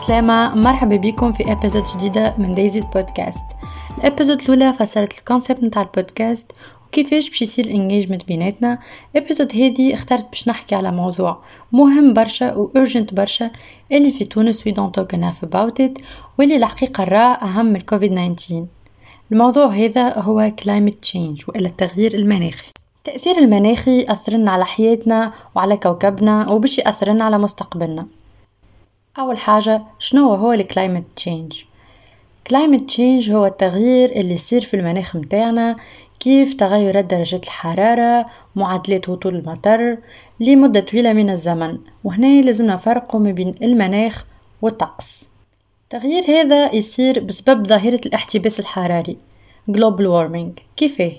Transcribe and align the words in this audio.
عسلامة 0.00 0.54
مرحبا 0.54 0.96
بكم 0.96 1.32
في 1.32 1.52
episode 1.52 1.84
جديدة 1.96 2.34
من 2.38 2.54
دايزيز 2.54 2.84
بودكاست 2.84 3.46
ال 3.98 4.03
episode 4.03 4.40
الأولى 4.40 4.72
فسرت 4.72 5.18
ال 5.18 5.23
concept 5.23 5.62
نتاع 5.62 5.82
البودكاست 5.82 6.52
وكيفاش 6.88 7.28
باش 7.28 7.42
يصير 7.42 7.64
ال 7.64 7.70
engagement 7.70 8.26
بيناتنا. 8.26 8.78
episode 9.16 9.54
هذه 9.54 9.94
اخترت 9.94 10.30
باش 10.30 10.48
نحكي 10.48 10.74
على 10.74 10.92
موضوع 10.92 11.42
مهم 11.72 12.12
برشا 12.12 12.54
و 12.54 12.70
urgent 12.76 13.14
برشا 13.14 13.50
اللي 13.92 14.10
في 14.10 14.24
تونس 14.24 14.68
we 14.68 14.72
don't 14.72 15.00
talk 15.00 15.16
enough 15.16 15.48
about 15.48 15.86
it 15.86 16.02
واللي 16.38 16.56
الحقيقة 16.56 17.04
راه 17.04 17.34
أهم 17.34 17.66
من 17.66 17.80
كوفيد 17.80 18.14
19 18.14 18.66
الموضوع 19.32 19.66
هذا 19.66 20.18
هو 20.18 20.52
climate 20.60 21.10
change 21.10 21.48
وإلا 21.48 21.68
التغيير 21.68 22.14
المناخي. 22.14 22.70
التأثير 22.98 23.38
المناخي 23.38 24.04
أثرنا 24.08 24.50
على 24.50 24.64
حياتنا 24.64 25.32
وعلى 25.56 25.76
كوكبنا 25.76 26.50
وباش 26.50 26.78
يأثرنا 26.78 27.24
على 27.24 27.38
مستقبلنا. 27.38 28.06
أول 29.18 29.38
حاجة 29.38 29.82
شنو 29.98 30.34
هو 30.34 30.52
ال 30.52 30.59
climate 30.59 31.04
change 31.16 31.64
climate 32.46 32.80
change 32.80 33.32
هو 33.32 33.46
التغيير 33.46 34.10
اللي 34.10 34.34
يصير 34.34 34.60
في 34.60 34.74
المناخ 34.74 35.16
متاعنا 35.16 35.76
كيف 36.20 36.54
تغيرات 36.54 37.04
درجات 37.04 37.44
الحرارة 37.44 38.26
معدلات 38.56 39.10
هطول 39.10 39.36
المطر 39.36 39.98
لمدة 40.40 40.80
طويلة 40.80 41.12
من 41.12 41.30
الزمن. 41.30 41.78
وهنا 42.04 42.42
لازم 42.42 42.66
نفرقوا 42.66 43.20
ما 43.20 43.30
بين 43.30 43.54
المناخ 43.62 44.24
والطقس. 44.62 45.28
التغيير 45.84 46.22
هذا 46.22 46.74
يصير 46.74 47.20
بسبب 47.20 47.66
ظاهرة 47.66 48.00
الاحتباس 48.06 48.60
الحراري. 48.60 49.16
Global 49.70 50.06
warming. 50.06 50.62
كيفاه 50.76 51.12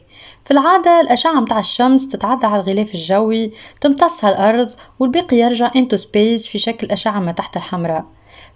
في 0.46 0.52
العادة 0.52 1.02
الأشعة 1.02 1.34
متاع 1.34 1.60
الشمس 1.60 2.08
تتعدى 2.08 2.46
على 2.46 2.62
الغلاف 2.62 2.96
الجوي 2.96 3.52
تمتصها 3.82 4.30
الأرض 4.30 4.70
والباقي 5.00 5.38
يرجع 5.38 5.72
into 5.72 5.98
space 5.98 6.50
في 6.50 6.58
شكل 6.58 6.92
أشعة 6.92 7.20
ما 7.20 7.32
تحت 7.32 7.58
الحمراء. 7.58 8.06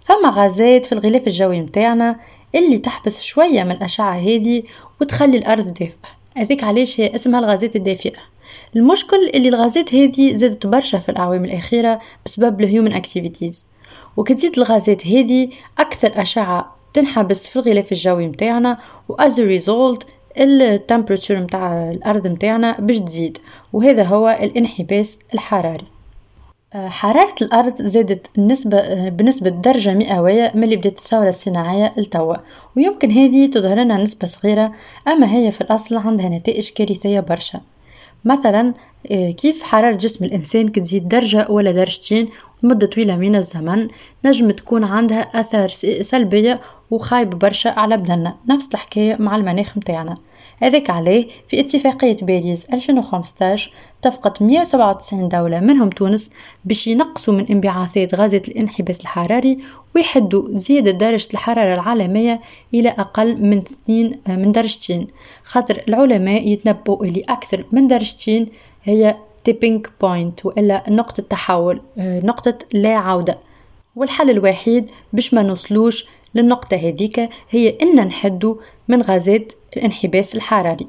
فما 0.00 0.30
غازات 0.30 0.86
في 0.86 0.92
الغلاف 0.92 1.26
الجوي 1.26 1.60
متاعنا 1.60 2.20
اللي 2.54 2.78
تحبس 2.78 3.22
شوية 3.22 3.64
من 3.64 3.70
الأشعة 3.72 4.16
هذه 4.16 4.62
وتخلي 5.00 5.38
الأرض 5.38 5.68
دافئة. 5.68 6.16
هذيك 6.36 6.64
علاش 6.64 7.00
هي 7.00 7.14
اسمها 7.14 7.40
الغازات 7.40 7.76
الدافئة. 7.76 8.18
المشكل 8.76 9.30
اللي 9.34 9.48
الغازات 9.48 9.94
هذه 9.94 10.34
زادت 10.34 10.66
برشا 10.66 10.98
في 10.98 11.08
الأعوام 11.08 11.44
الأخيرة 11.44 12.00
بسبب 12.26 12.60
ال 12.60 12.65
human 12.65 12.92
activities 12.92 13.66
وكتزيد 14.16 14.58
الغازات 14.58 15.06
هذه 15.06 15.48
أكثر 15.78 16.22
أشعة 16.22 16.75
تنحبس 16.96 17.48
في 17.48 17.56
الغلاف 17.56 17.92
الجوي 17.92 18.28
متاعنا 18.28 18.78
و 19.08 19.14
as 19.14 19.32
a 19.32 19.60
result 19.60 20.06
التمبريتشر 20.38 21.40
متاع 21.40 21.90
الأرض 21.90 22.26
متاعنا 22.26 22.80
باش 22.80 22.98
تزيد. 22.98 23.38
وهذا 23.72 24.02
هو 24.02 24.38
الانحباس 24.42 25.18
الحراري. 25.34 25.84
آه، 26.74 26.88
حرارة 26.88 27.34
الأرض 27.42 27.82
زادت 27.82 28.26
النسبة 28.38 28.78
آه، 28.78 29.08
بنسبة 29.08 29.50
درجة 29.50 29.94
مئوية 29.94 30.52
ملي 30.54 30.76
بدأت 30.76 30.98
الثورة 30.98 31.28
الصناعية 31.28 31.94
لتوا. 31.96 32.36
ويمكن 32.76 33.10
هذه 33.10 33.50
تظهر 33.50 33.78
لنا 33.78 33.96
نسبة 33.96 34.26
صغيرة 34.26 34.72
أما 35.08 35.34
هي 35.34 35.50
في 35.50 35.60
الأصل 35.60 35.96
عندها 35.96 36.28
نتائج 36.28 36.70
كارثية 36.70 37.20
برشا. 37.20 37.60
مثلا 38.24 38.74
كيف 39.36 39.62
حرارة 39.62 39.96
جسم 39.96 40.24
الإنسان 40.24 40.68
كتزيد 40.68 41.08
درجة 41.08 41.46
ولا 41.50 41.72
درجتين 41.72 42.28
لمدة 42.62 42.86
طويلة 42.86 43.16
من 43.16 43.36
الزمن؟ 43.36 43.88
نجم 44.24 44.50
تكون 44.50 44.84
عندها 44.84 45.20
أثار 45.20 45.68
سلبية 46.02 46.60
وخايبة 46.90 47.38
برشا 47.38 47.70
على 47.70 47.96
بدننا. 47.96 48.36
نفس 48.48 48.68
الحكاية 48.74 49.16
مع 49.18 49.36
المناخ 49.36 49.76
متاعنا. 49.76 50.14
هذاك 50.62 50.90
عليه 50.90 51.28
في 51.48 51.60
اتفاقية 51.60 52.16
باريس 52.22 52.70
2015 52.74 53.72
اتفقت 54.00 54.42
197 54.42 55.28
دولة 55.28 55.60
منهم 55.60 55.90
تونس 55.90 56.30
باش 56.64 56.86
ينقصوا 56.86 57.34
من 57.34 57.46
انبعاثات 57.50 58.14
غازات 58.14 58.48
الانحباس 58.48 59.00
الحراري 59.00 59.58
ويحدوا 59.94 60.48
زيادة 60.52 60.90
درجة 60.90 61.28
الحرارة 61.32 61.74
العالمية 61.74 62.40
إلى 62.74 62.88
أقل 62.88 63.42
من 63.42 63.58
2 63.58 64.14
من 64.28 64.52
درجتين. 64.52 65.06
خاطر 65.44 65.82
العلماء 65.88 66.48
يتنبؤوا 66.48 67.04
اللي 67.04 67.22
أكثر 67.28 67.64
من 67.72 67.86
درجتين 67.86 68.46
هي 68.86 69.16
tipping 69.44 69.86
point 70.00 70.46
وإلا 70.46 70.84
نقطة 70.88 71.22
تحول 71.22 71.80
نقطة 71.98 72.58
لا 72.72 72.96
عودة. 72.96 73.38
والحل 73.96 74.30
الوحيد 74.30 74.90
باش 75.12 75.34
ما 75.34 75.42
نوصلوش 75.42 76.06
للنقطة 76.34 76.76
هذيك 76.76 77.28
هي 77.50 77.78
إن 77.82 78.06
نحدو 78.06 78.60
من 78.88 79.02
غازات 79.02 79.52
الانحباس 79.76 80.36
الحراري. 80.36 80.86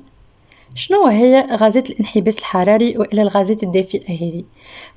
شنو 0.75 1.05
هي 1.05 1.47
غازات 1.51 1.89
الانحباس 1.89 2.39
الحراري 2.39 2.97
وإلا 2.97 3.21
الغازات 3.21 3.63
الدافئة 3.63 4.13
هذه؟ 4.13 4.43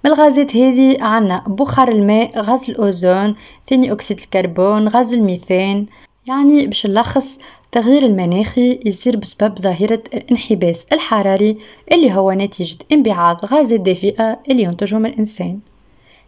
من 0.04 0.10
الغازات 0.10 0.56
هذه 0.56 0.96
عنا 1.00 1.44
بخار 1.48 1.88
الماء 1.88 2.40
غاز 2.40 2.70
الأوزون 2.70 3.34
ثاني 3.68 3.92
أكسيد 3.92 4.20
الكربون 4.20 4.88
غاز 4.88 5.14
الميثان. 5.14 5.86
يعني 6.26 6.66
باش 6.66 6.86
نلخص 6.86 7.38
التغيير 7.64 8.02
المناخي 8.02 8.80
يصير 8.86 9.16
بسبب 9.16 9.58
ظاهرة 9.58 10.02
الانحباس 10.14 10.86
الحراري 10.92 11.58
اللي 11.92 12.12
هو 12.12 12.32
نتيجة 12.32 12.78
انبعاث 12.92 13.44
غازات 13.52 13.80
دافئة 13.80 14.40
اللي 14.50 14.62
ينتجهم 14.62 15.06
الإنسان. 15.06 15.60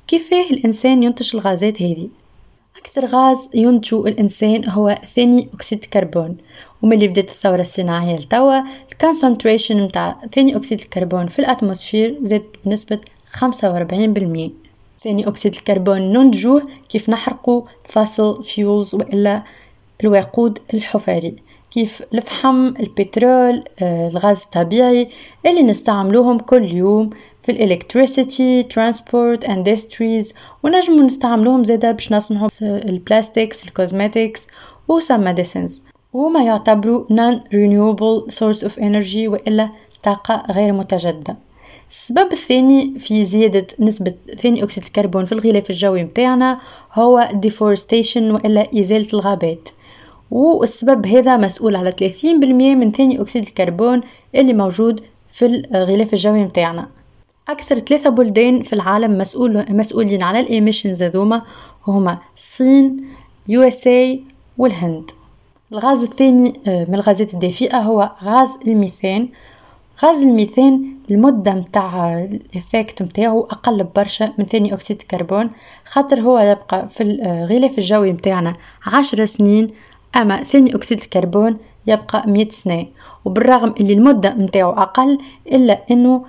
كيفاه 0.07 0.51
الإنسان 0.51 1.03
ينتج 1.03 1.37
الغازات 1.37 1.83
هذه؟ 1.83 2.09
أكثر 2.77 3.07
غاز 3.07 3.51
ينتجه 3.55 4.07
الإنسان 4.07 4.69
هو 4.69 4.99
ثاني 5.05 5.49
أكسيد 5.55 5.83
الكربون 5.83 6.37
وملي 6.83 7.09
بدأت 7.09 7.31
الثورة 7.31 7.61
الصناعية 7.61 8.17
لتوا 8.17 8.61
ال 8.93 8.99
concentration 8.99 9.83
متاع 9.83 10.21
ثاني 10.35 10.57
أكسيد 10.57 10.81
الكربون 10.81 11.27
في 11.27 11.39
ال 11.39 11.46
atmosphere 11.46 12.19
زاد 12.23 12.45
بنسبة 12.65 13.01
خمسة 13.31 13.73
وأربعين 13.73 14.13
بالمية. 14.13 14.51
ثاني 15.05 15.29
أكسيد 15.29 15.55
الكربون 15.55 16.13
ننتجوه 16.13 16.63
كيف 16.89 17.11
نحرقوا 17.11 17.63
fossil 17.85 18.43
fuels 18.43 18.95
وإلا 18.95 19.43
الوقود 20.05 20.59
الحفري. 20.75 21.37
كيف 21.71 22.03
الفحم 22.15 22.67
البترول 22.67 23.65
آه، 23.83 24.09
الغاز 24.09 24.43
الطبيعي 24.43 25.09
اللي 25.47 25.63
نستعملوهم 25.63 26.39
كل 26.39 26.65
يوم 26.75 27.11
في 27.43 27.53
ال 27.53 27.62
electricity 27.62 28.63
transport 28.63 29.45
industries 29.45 30.35
ونجمو 30.63 31.03
نستعملوهم 31.03 31.65
زادا 31.65 31.93
باش 31.93 32.13
نصنعو 32.13 32.49
ال 32.63 32.74
plastics 32.74 33.65
ال 33.65 33.73
cosmetics 33.73 34.47
و 34.89 35.01
some 35.01 35.25
medicines. 35.25 35.73
وما 36.13 36.45
يعتبروا 36.45 37.05
non 37.05 37.41
renewable 37.41 38.33
source 38.33 38.69
of 38.69 38.73
energy 38.79 39.29
وإلا 39.29 39.69
طاقة 40.03 40.43
غير 40.53 40.73
متجددة. 40.73 41.37
السبب 41.91 42.33
الثاني 42.33 42.99
في 42.99 43.25
زيادة 43.25 43.67
نسبة 43.81 44.15
ثاني 44.39 44.63
أكسيد 44.63 44.85
الكربون 44.85 45.25
في 45.25 45.33
الغلاف 45.33 45.71
الجوي 45.71 46.05
متاعنا 46.05 46.61
هو 46.93 47.29
deforestation 47.47 48.17
وإلا 48.17 48.81
إزالة 48.81 49.09
الغابات. 49.15 49.69
والسبب 50.33 51.07
هذا 51.07 51.37
مسؤول 51.37 51.77
على 51.77 51.93
30% 51.93 52.25
من 52.53 52.93
ثاني 52.93 53.21
أكسيد 53.21 53.43
الكربون 53.43 54.01
اللي 54.35 54.53
موجود 54.53 55.01
في 55.29 55.47
الغلاف 55.47 56.13
الجوي 56.13 56.45
متاعنا. 56.45 56.89
أكثر 57.49 57.79
ثلاثة 57.79 58.11
بلدان 58.11 58.63
في 58.63 58.73
العالم 58.73 59.19
مسؤول 59.19 59.67
مسؤولين 59.69 60.23
على 60.23 60.41
ال 60.41 60.47
emissions 60.47 61.03
هذوما 61.03 61.43
هما 61.87 62.19
الصين 62.37 63.05
USA 63.49 64.23
والهند. 64.59 65.11
الغاز 65.73 66.03
الثاني 66.03 66.53
آه، 66.67 66.85
من 66.89 66.95
الغازات 66.95 67.35
الدافئة 67.35 67.77
هو 67.77 68.11
غاز 68.25 68.59
الميثان. 68.67 69.29
غاز 70.05 70.23
الميثان 70.23 70.93
المدة 71.11 71.55
متاع 71.55 72.19
ال 72.19 72.31
effect 72.31 73.03
متاعه 73.03 73.39
أقل 73.51 73.85
برشا 73.85 74.33
من 74.39 74.45
ثاني 74.45 74.75
أكسيد 74.75 75.01
الكربون 75.01 75.49
خاطر 75.85 76.21
هو 76.21 76.39
يبقى 76.39 76.89
في 76.89 77.03
الغلاف 77.03 77.79
الجوي 77.79 78.13
متاعنا 78.13 78.53
عشر 78.87 79.25
سنين 79.25 79.71
أما 80.17 80.43
ثاني 80.43 80.75
أكسيد 80.75 81.01
الكربون 81.01 81.57
يبقى 81.87 82.25
مئة 82.27 82.49
سنة 82.49 82.87
وبالرغم 83.25 83.75
اللي 83.81 83.93
المدة 83.93 84.35
متاعه 84.35 84.83
أقل 84.83 85.19
إلا 85.53 85.83
أنه 85.91 86.25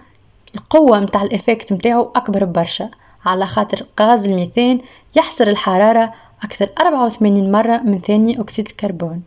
القوة 0.55 0.99
متاع 0.99 1.21
ال 1.23 1.31
effect 1.31 1.73
متاعه 1.73 2.11
أكبر 2.15 2.45
برشا. 2.45 2.89
على 3.25 3.45
خاطر 3.45 3.85
غاز 4.01 4.27
الميثان 4.27 4.79
يحصر 5.17 5.47
الحرارة 5.47 6.13
أكثر 6.43 6.69
84 6.79 7.51
مرة 7.51 7.77
من 7.77 7.99
ثاني 7.99 8.41
أكسيد 8.41 8.67
الكربون. 8.67 9.21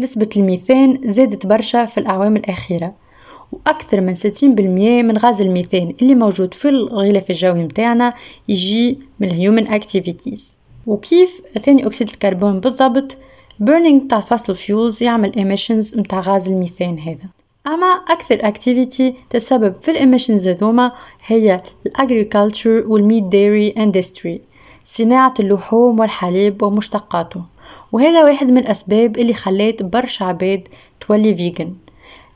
نسبة 0.00 0.28
الميثان 0.36 0.98
زادت 1.04 1.46
برشا 1.46 1.84
في 1.84 1.98
الأعوام 1.98 2.36
الأخيرة 2.36 2.94
وأكثر 3.52 4.00
من 4.00 4.14
60% 4.16 4.44
من 5.04 5.16
غاز 5.16 5.42
الميثان 5.42 5.94
اللي 6.02 6.14
موجود 6.14 6.54
في 6.54 6.68
الغلاف 6.68 7.30
الجوي 7.30 7.64
متاعنا 7.64 8.14
يجي 8.48 8.98
من 9.20 9.28
ال 9.28 9.35
human 9.35 9.68
activities 9.68 10.56
وكيف 10.86 11.40
ثاني 11.58 11.86
أكسيد 11.86 12.08
الكربون 12.08 12.60
بالضبط؟ 12.60 13.18
Burning 13.62 14.08
تاع 14.10 14.20
fossil 14.20 14.54
fuels 14.54 15.02
يعمل 15.02 15.32
emissions 15.32 15.98
متاع 15.98 16.20
غاز 16.20 16.48
الميثان 16.48 16.98
هذا. 16.98 17.28
أما 17.66 17.86
أكثر 17.86 18.52
activity 18.52 19.14
تسبب 19.30 19.74
في 19.74 19.90
ال 19.90 19.96
emissions 19.96 20.48
هذوما 20.48 20.92
هي 21.26 21.62
ال 21.86 21.94
agriculture 21.94 22.84
وال 22.86 22.99
meat 22.99 23.24
dairy 23.24 23.70
industry 23.70 24.40
صناعة 24.84 25.34
اللحوم 25.40 26.00
والحليب 26.00 26.62
ومشتقاته. 26.62 27.42
وهذا 27.92 28.24
واحد 28.24 28.50
من 28.50 28.58
الأسباب 28.58 29.18
اللي 29.18 29.34
خلات 29.34 29.82
برشا 29.82 30.24
عباد 30.24 30.68
تولي 31.00 31.34
vegan 31.34 31.74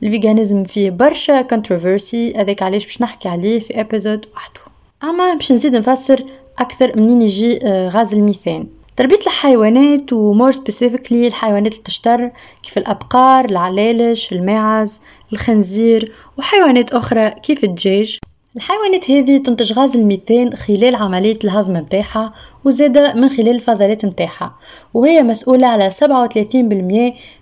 ال 0.03 0.10
veganism 0.10 0.63
فيه 0.63 0.89
برشا 0.89 1.47
controversy 1.47 2.37
هذاك 2.37 2.63
علاش 2.63 2.85
باش 2.85 3.01
نحكي 3.01 3.29
عليه 3.29 3.59
في 3.59 3.81
episode 3.81 4.25
وحده 4.35 4.59
أما 5.03 5.33
باش 5.33 5.51
نزيد 5.51 5.75
نفسر 5.75 6.23
أكثر 6.57 6.97
منين 6.97 7.21
يجي 7.21 7.59
آه، 7.63 7.89
غاز 7.89 8.13
الميثان. 8.13 8.67
تربية 8.97 9.19
الحيوانات 9.27 10.13
و 10.13 10.21
more 10.21 10.51
specifically 10.51 11.27
الحيوانات 11.27 11.71
اللي 11.71 11.83
تجتر 11.83 12.31
كيف 12.63 12.77
الأبقار 12.77 13.45
العلالش 13.45 14.31
الماعز 14.31 15.01
الخنزير 15.33 16.11
وحيوانات 16.37 16.93
أخرى 16.93 17.29
كيف 17.29 17.63
الدجاج. 17.63 18.17
الحيوانات 18.55 19.11
هذه 19.11 19.37
تنتج 19.37 19.73
غاز 19.73 19.97
الميثان 19.97 20.53
خلال 20.53 20.95
عملية 20.95 21.39
الهضم 21.43 21.73
متاعها 21.73 22.33
وزادة 22.65 23.13
من 23.13 23.29
خلال 23.29 23.49
الفضلات 23.49 24.05
متاعها 24.05 24.55
وهي 24.93 25.23
مسؤولة 25.23 25.67
على 25.67 25.91
37% 25.91 25.95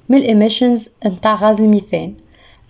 من 0.10 0.18
ال 0.18 0.25
emissions 0.25 0.89
متاع 1.06 1.36
غاز 1.36 1.62
الميثان. 1.62 2.13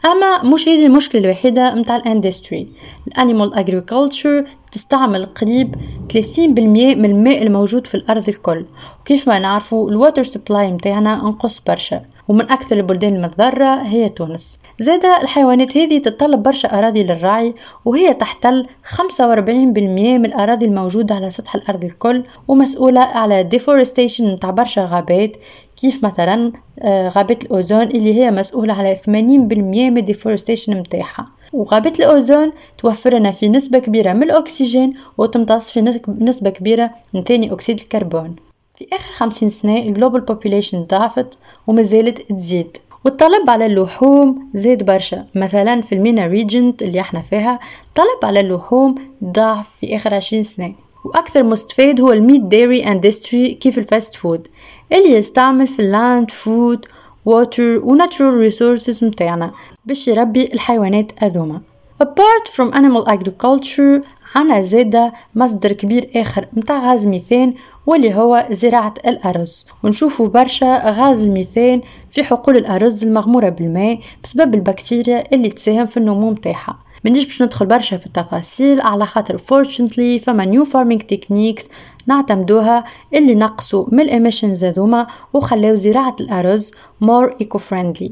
أما 0.06 0.44
مش 0.54 0.68
هذه 0.68 0.86
المشكلة 0.86 1.22
الوحيدة 1.22 1.76
متاع 1.76 1.96
ال 1.96 2.04
industry 2.04 2.68
ال 3.08 3.14
animal 3.14 3.54
agriculture 3.54 4.48
تستعمل 4.72 5.26
قريب 5.26 5.76
30% 6.14 6.40
من 6.40 7.06
الماء 7.06 7.44
الموجود 7.44 7.88
في 7.88 7.96
الأرض 7.96 8.30
الكل. 8.30 8.66
وكيف 9.02 9.28
ما 9.28 9.40
نعرفوا 9.40 9.92
ال 9.92 9.97
water 9.97 10.24
supply 10.24 10.72
متاعنا 10.72 11.28
انقص 11.28 11.60
برشا. 11.60 12.06
ومن 12.30 12.42
أكثر 12.42 12.78
البلدان 12.78 13.16
المتضرره 13.16 13.82
هي 13.82 14.10
تونس. 14.10 14.60
زادة 14.80 15.22
الحيوانات 15.22 15.78
هذه 15.78 15.98
تتطلب 15.98 16.44
برشا 16.44 16.80
أراضي 16.80 17.04
للرعي 17.04 17.54
وهي 17.86 18.14
تحتل 18.14 18.66
45% 18.84 19.00
من 19.20 20.26
الأراضي 20.26 20.66
الموجودة 20.66 21.16
على 21.16 21.30
سطح 21.30 21.56
الأرض 21.56 21.84
الكل 21.84 22.24
ومسؤولة 22.48 23.02
على 23.02 23.50
deforestation 23.56 24.22
متاع 24.22 24.52
برشا 24.52 24.86
غابات 24.86 25.38
كيف 25.82 26.06
مثلا 26.06 26.52
آه، 26.80 27.10
غابات 27.10 27.44
الأمازون 27.44 27.82
اللي 27.82 28.14
هي 28.14 28.32
مسؤولة 28.32 28.74
على 28.74 28.96
80% 28.96 29.10
من 29.10 29.98
ال 29.98 30.04
deforestation 30.04 30.78
متاعها 30.78 31.26
وغابات 31.54 32.00
الأمازون 32.00 32.52
توفر 32.78 33.18
لنا 33.18 33.32
في 33.32 33.50
نسبة 33.50 33.80
كبيرة 33.80 34.14
من 34.14 34.24
الأكسجين 34.24 34.94
وتمتص 35.18 35.72
في 35.72 36.02
نسبة 36.20 36.50
كبيرة 36.50 36.92
من 37.14 37.24
ثاني 37.24 37.54
أكسيد 37.54 37.80
الكربون. 37.80 38.36
في 38.80 38.88
آخر 38.94 39.14
خمسين 39.14 39.50
سنة 39.50 39.78
ال 39.78 39.84
global 39.84 40.22
population 40.22 40.84
ضعفت 40.84 41.38
ومازالت 41.68 42.32
تزيد. 42.32 42.78
والطلب 43.06 43.50
على 43.50 43.66
اللحوم 43.66 44.50
زاد 44.54 44.86
برشا. 44.86 45.26
مثلا 45.36 45.82
في 45.82 45.96
ال 45.96 46.02
MENA 46.02 46.28
region 46.28 46.74
اللي 46.82 47.00
إحنا 47.00 47.22
فيها 47.22 47.60
الطلب 47.88 48.20
على 48.24 48.40
اللحوم 48.40 48.96
ضعف 49.24 49.70
في 49.80 49.96
آخر 49.96 50.16
عشرين 50.16 50.44
سنة. 50.44 50.76
وأكثر 51.06 51.44
مستفيد 51.44 52.02
هو 52.02 52.12
ال 52.12 52.18
meat 52.18 52.42
dairy 52.42 52.86
industry 52.88 53.54
كيف 53.54 53.78
ال 53.78 53.85
fast 53.85 54.16
food 54.16 54.48
اللي 54.92 55.12
يستعمل 55.12 55.68
في 55.68 55.80
ال 55.80 55.90
land 55.90 56.32
food 56.32 56.86
water 57.26 57.64
و 57.84 57.90
natural 57.90 58.34
resources 58.38 59.04
متاعنا. 59.04 59.52
باش 59.86 60.08
يربي 60.08 60.54
الحيوانات 60.54 61.24
هذوما 61.24 61.62
apart 62.04 62.48
from 62.56 62.72
animal 62.74 63.06
agriculture 63.16 64.06
عنا 64.36 64.62
زادة 64.62 65.14
مصدر 65.36 65.72
كبير 65.72 66.10
آخر 66.16 66.48
متاع 66.54 66.78
غاز 66.78 67.06
ميثان 67.08 67.54
واللي 67.86 68.16
هو 68.16 68.48
زراعة 68.52 68.94
الأرز. 69.08 69.66
ونشوفوا 69.84 70.28
برشا 70.28 70.92
غاز 70.92 71.24
الميثان 71.24 71.82
في 72.12 72.24
حقول 72.24 72.58
الأرز 72.58 73.04
المغمورة 73.04 73.50
بالماء 73.50 74.00
بسبب 74.24 74.56
البكتيريا 74.56 75.24
اللي 75.34 75.50
تساهم 75.50 75.86
في 75.86 75.98
النمو 75.98 76.32
متاعها. 76.32 76.80
منحبش 77.06 77.26
باش 77.26 77.42
ندخل 77.42 77.66
برشا 77.66 77.98
في 77.98 78.06
التفاصيل 78.06 78.82
على 78.82 79.06
خاطر 79.06 79.38
fortunately 79.38 80.24
فما 80.24 80.46
new 80.46 80.66
farming 80.66 81.02
techniques 81.02 81.66
نعتمدوها 82.08 82.84
اللي 83.14 83.36
نقصوا 83.36 83.86
من 83.92 84.00
ال 84.00 84.06
emissions 84.06 84.64
هذوما 84.64 85.08
وخلاو 85.34 85.76
زراعة 85.76 86.16
الأرز 86.22 86.72
more 87.04 87.30
eco-friendly. 87.44 88.12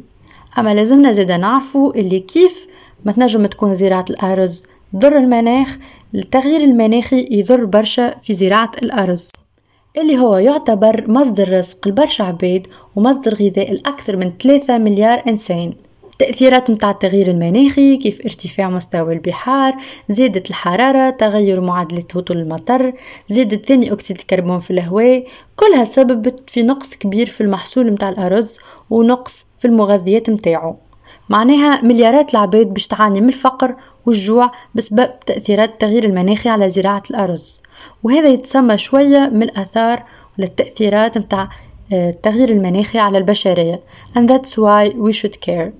أما 0.60 0.74
لازمنا 0.74 1.12
زادا 1.12 1.38
نعرفوا 1.38 1.96
اللي 1.96 2.20
كيف 2.20 2.68
ما 3.06 3.12
تنجم 3.12 3.46
تكون 3.46 3.74
زراعة 3.74 4.06
الأرز 4.10 4.64
ضر 4.96 5.18
المناخ 5.18 5.78
التغيير 6.16 6.62
المناخي 6.62 7.28
يضر 7.32 7.66
برشا 7.66 8.18
في 8.18 8.34
زراعة 8.34 8.72
الأرز 8.84 9.30
اللي 9.98 10.18
هو 10.18 10.36
يعتبر 10.38 11.12
مصدر 11.12 11.54
رزق 11.54 11.88
لبرشا 11.88 12.24
عباد 12.24 12.68
ومصدر 12.96 13.34
غذاء 13.34 13.74
لأكثر 13.74 14.18
من 14.18 14.32
3 14.42 14.78
مليار 14.78 15.24
إنسان. 15.28 15.74
تأثيرات 16.20 16.72
متاع 16.72 16.92
التغيير 16.92 17.28
المناخي 17.28 17.98
كيف 17.98 18.22
ارتفاع 18.26 18.70
مستوى 18.70 19.14
البحار 19.14 19.74
زيادة 20.10 20.44
الحرارة 20.50 21.10
تغير 21.10 21.62
معادلة 21.62 22.04
هطول 22.16 22.38
المطر 22.38 22.94
زيادة 23.30 23.58
ثاني 23.58 23.94
أكسيد 23.94 24.18
الكربون 24.20 24.60
في 24.60 24.72
الهواء 24.72 25.28
كلها 25.56 25.84
سببت 25.84 26.50
في 26.50 26.64
نقص 26.64 26.96
كبير 26.96 27.26
في 27.26 27.42
المحصول 27.42 27.92
متاع 27.92 28.10
الأرز 28.10 28.60
ونقص 28.90 29.46
في 29.60 29.66
المغذيات 29.66 30.30
متاعه 30.30 30.87
معناها 31.30 31.82
مليارات 31.82 32.32
العباد 32.34 32.74
باش 32.74 32.88
تعاني 32.88 33.22
من 33.22 33.28
الفقر 33.28 33.76
والجوع 34.06 34.52
بسبب 34.76 35.20
تأثيرات 35.26 35.70
التغيير 35.70 36.04
المناخي 36.04 36.50
على 36.50 36.70
زراعة 36.70 37.04
الأرز. 37.12 37.62
وهذا 38.04 38.30
يتسمى 38.30 38.78
شوية 38.78 39.20
من 39.34 39.44
الآثار 39.44 40.04
ولا 40.38 40.48
التأثيرات 40.48 41.18
متاع 41.18 41.50
آه، 41.94 42.10
التغيير 42.10 42.50
المناخي 42.50 43.00
على 43.00 43.18
البشرية. 43.18 43.82
And 44.18 44.30
that's 44.30 44.52
why 44.52 44.94
we 44.96 45.14
should 45.14 45.36
care. 45.46 45.72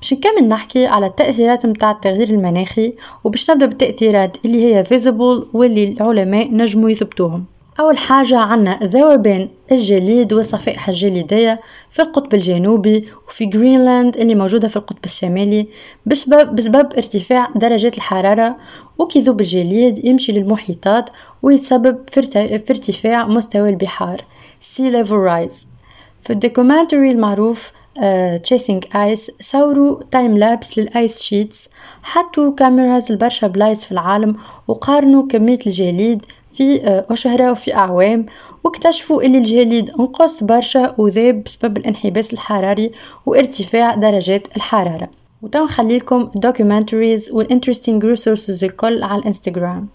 باش 0.00 0.12
نكمل 0.12 0.48
نحكي 0.48 0.86
على 0.86 1.06
التأثيرات 1.06 1.66
متاع 1.66 1.90
التغيير 1.90 2.28
المناخي 2.28 2.94
وباش 3.24 3.50
نبدأ 3.50 3.66
بالتأثيرات 3.66 4.36
اللي 4.44 4.64
هي 4.64 4.84
visible 4.84 5.54
واللي 5.54 5.84
العلماء 5.84 6.54
نجموا 6.54 6.90
يثبتوهم. 6.90 7.44
أول 7.80 7.98
حاجة 7.98 8.38
عنا 8.38 8.78
ذوبان 8.82 9.48
الجليد 9.72 10.32
والصفائح 10.32 10.88
الجليدية 10.88 11.60
في 11.90 12.02
القطب 12.02 12.34
الجنوبي 12.34 13.08
وفي 13.28 13.46
جرينلاند 13.46 14.16
اللي 14.16 14.34
موجودة 14.34 14.68
في 14.68 14.76
القطب 14.76 15.04
الشمالي 15.04 15.68
بسبب, 16.06 16.54
بسبب 16.54 16.94
ارتفاع 16.94 17.50
درجات 17.56 17.96
الحرارة 17.96 18.56
وكذوب 18.98 19.40
الجليد 19.40 20.04
يمشي 20.04 20.32
للمحيطات 20.32 21.10
ويسبب 21.42 21.98
في 22.10 22.20
ارتفاع 22.70 23.26
مستوى 23.26 23.68
البحار. 23.68 24.24
Sea 24.60 24.92
level 24.92 25.28
rise. 25.28 25.66
في 26.22 26.30
ال 26.30 26.37
documentary 26.37 27.08
المعروف 27.10 27.72
uh, 27.98 28.96
Ice 28.96 29.30
صوروا 29.40 30.00
time 30.10 30.38
lapse 30.38 30.78
لل 30.78 30.96
ice 30.96 31.22
sheets 31.22 31.68
حطوا 32.02 32.54
cameras 32.54 33.12
لبرشا 33.12 33.46
بلايص 33.46 33.84
في 33.84 33.92
العالم 33.92 34.36
وقارنوا 34.68 35.26
كمية 35.26 35.58
الجليد 35.66 36.26
في 36.54 36.78
uh, 36.78 37.12
أشهرة 37.12 37.50
وفي 37.50 37.74
أعوام 37.74 38.26
واكتشفوا 38.64 39.22
اللي 39.22 39.38
الجليد 39.38 39.90
أنقص 39.90 40.42
برشا 40.42 40.94
وذاب 40.98 41.44
بسبب 41.44 41.76
الانحباس 41.76 42.32
الحراري 42.32 42.92
وارتفاع 43.26 43.94
درجات 43.94 44.56
الحرارة. 44.56 45.08
وتو 45.42 45.64
نخليلكم 45.64 46.30
documentaries 46.46 47.28
وال 47.32 47.43
interesting 47.43 48.02
resources 48.02 48.62
الكل 48.62 49.02
على 49.02 49.20
الإنستغرام. 49.20 49.88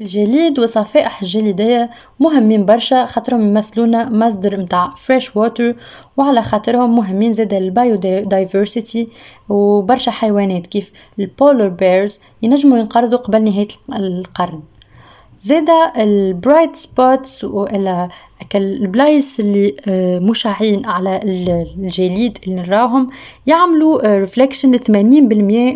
الجليد 0.00 0.58
وصفائح 0.58 1.22
الجليدية 1.22 1.90
مهمين 2.20 2.64
برشا 2.64 3.06
خاطرهم 3.06 3.48
يمثلونا 3.48 4.10
مصدر 4.10 4.60
متاع 4.60 4.94
fresh 4.94 5.36
water 5.36 5.74
وعلى 6.16 6.42
خاطرهم 6.42 6.94
مهمين 6.94 7.32
زادا 7.34 7.58
ال 7.58 7.96
biodiversity 8.24 9.08
وبرشا 9.48 10.10
حيوانات 10.10 10.66
كيف 10.66 10.92
ال 11.18 11.26
polar 11.26 11.68
bears 11.68 12.20
ينجموا 12.42 12.78
ينقرضوا 12.78 13.18
قبل 13.18 13.44
نهاية 13.44 13.68
القرن. 13.92 14.60
زادا 15.44 15.92
ال 16.02 16.13
bright 16.13 16.76
spots 16.76 17.44
ولا 17.44 18.08
البلايص 18.54 19.40
اللي 19.40 19.76
آه، 19.86 20.18
مشعين 20.18 20.86
على 20.86 21.20
الجليد 21.22 22.38
اللي 22.46 22.54
نراهم 22.54 23.10
يعملوا 23.46 24.18
reflection 24.18 24.78
80% 24.78 24.92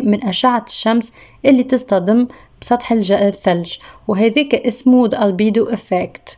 من 0.03 0.23
أشعة 0.23 0.65
الشمس 0.67 1.13
اللي 1.45 1.63
تصطدم 1.63 2.27
بسطح 2.61 2.91
الثلج. 2.91 3.77
وهذاك 4.07 4.55
اسمه 4.55 5.09
albedo 5.09 5.71
effect. 5.75 6.37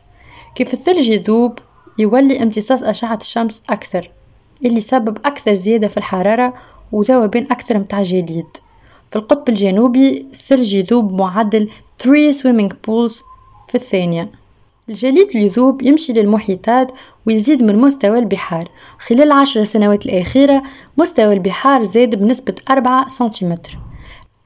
كيف 0.54 0.72
الثلج 0.72 1.08
يذوب؟ 1.08 1.58
يولي 1.98 2.42
امتصاص 2.42 2.82
أشعة 2.82 3.18
الشمس 3.20 3.62
أكثر 3.70 4.10
اللي 4.64 4.76
يسبب 4.76 5.18
أكثر 5.24 5.54
زيادة 5.54 5.88
في 5.88 5.96
الحرارة 5.96 6.54
وذوبان 6.92 7.46
أكثر 7.50 7.78
متاع 7.78 8.02
جليد. 8.02 8.46
في 9.10 9.16
القطب 9.16 9.48
الجنوبي 9.48 10.26
الثلج 10.32 10.74
يذوب 10.74 11.12
معدل 11.12 11.68
3 11.98 12.32
swimming 12.32 12.72
pools 12.72 13.14
في 13.68 13.74
الثانية. 13.74 14.30
الجليد 14.88 15.28
اللي 15.28 15.46
يذوب 15.46 15.82
يمشي 15.82 16.12
للمحيطات 16.12 16.92
ويزيد 17.26 17.62
من 17.62 17.78
مستوى 17.78 18.18
البحار. 18.18 18.68
خلال 18.98 19.22
العشر 19.22 19.64
سنوات 19.64 20.06
الأخيرة 20.06 20.62
مستوى 20.98 21.32
البحار 21.32 21.84
زاد 21.84 22.14
بنسبة 22.14 22.54
4 22.70 23.08
سنتيمتر. 23.08 23.78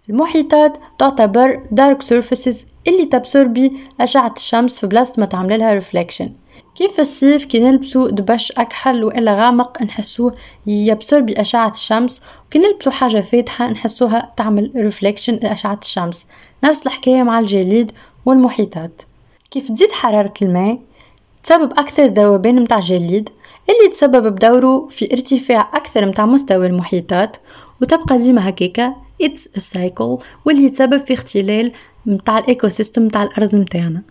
المحيطات 0.09 0.79
تعتبر 0.99 1.63
dark 1.71 2.03
surfaces 2.03 2.67
اللي 2.89 3.07
تبسوربي 3.07 3.73
أشعة 4.01 4.35
الشمس 4.37 4.79
في 4.79 4.87
بلاصة 4.87 5.21
ما 5.21 5.27
تعمل 5.27 5.59
لها 5.59 5.73
reflection 5.73 6.31
كيف 6.75 7.01
الصيف 7.01 7.45
كي 7.45 7.61
نلبسو 7.61 8.09
دبش 8.09 8.53
أكحل 8.53 9.05
وإلا 9.05 9.35
غامق 9.35 9.83
نحسوه 9.83 10.35
يبسوربي 10.67 11.41
أشعة 11.41 11.71
الشمس؟ 11.71 12.23
وكي 12.47 12.59
نلبسو 12.59 12.91
حاجة 12.91 13.21
فاتحة 13.21 13.71
نحسوها 13.71 14.33
تعمل 14.37 14.71
reflection 14.77 15.35
لأشعة 15.43 15.79
الشمس. 15.83 16.27
نفس 16.65 16.87
الحكاية 16.87 17.23
مع 17.23 17.39
الجليد 17.39 17.93
والمحيطات. 18.27 19.03
كيف 19.51 19.69
تزيد 19.73 19.93
حرارة 19.93 20.35
الماء؟ 20.43 20.79
تسبب 21.43 21.73
أكثر 21.73 22.05
ذوبان 22.05 22.61
متاع 22.63 22.81
جليد 22.81 23.29
اللي 23.71 23.93
تسبب 23.93 24.35
بدوره 24.35 24.89
في 24.91 25.13
ارتفاع 25.13 25.71
أكثر 25.75 26.07
متاع 26.07 26.27
مستوى 26.27 26.67
المحيطات. 26.67 27.37
وتبقى 27.83 28.17
ديما 28.17 28.49
هكاكا 28.49 28.95
a 29.23 29.61
cycle 29.61 30.23
واللي 30.45 30.65
يتسبب 30.65 30.97
في 30.97 31.15
اختلال 31.15 31.73
متاع 32.07 32.39
ال 32.39 32.69
ecosystem 32.69 33.03
متاع 33.05 33.23
الأرض 33.23 33.55
متاعنا. 33.55 34.03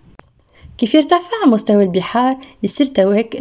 كيف 0.78 0.96
يرتفع 0.96 1.46
مستوى 1.48 1.84
البحار 1.84 2.38
يصير 2.64 2.88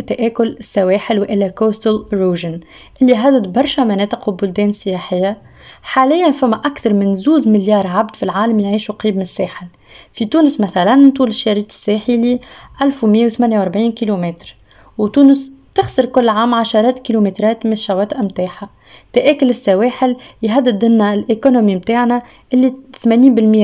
تآكل 0.07 0.49
السواحل 0.49 1.19
وإلا 1.21 1.55
coastal 1.61 2.11
erosion 2.11 2.65
اللي 3.03 3.15
هدد 3.15 3.53
برشا 3.53 3.81
مناطق 3.81 4.29
وبلدان 4.29 4.73
سياحية. 4.73 5.39
حاليا 5.83 6.31
فما 6.31 6.57
أكثر 6.57 6.95
من 6.95 7.15
زوز 7.15 7.49
مليار 7.49 7.87
عبد 7.87 8.17
في 8.17 8.23
العالم 8.23 8.61
يعيشوا 8.61 8.95
قريب 8.95 9.17
من 9.17 9.23
الساحل. 9.23 9.67
في 10.13 10.25
تونس 10.25 10.61
مثلا 10.61 11.13
طول 11.17 11.29
الشريط 11.29 11.67
الساحلي 11.67 12.41
1148 12.83 13.93
كيلومتر. 13.93 14.57
وتونس 14.99 15.53
تخسر 15.75 16.05
كل 16.05 16.29
عام 16.29 16.55
عشرات 16.55 16.99
كيلومترات 16.99 17.67
من 17.67 17.73
الشواطئ 17.73 18.19
متاعها 18.19 18.71
تآكل 19.13 19.51
السواحل 19.51 20.17
يهدد 20.43 20.85
لنا 20.85 21.15
ال 21.15 21.22
economy 21.22 21.77
متاعنا 21.77 22.23
اللي 22.55 22.75
80% 23.07 23.07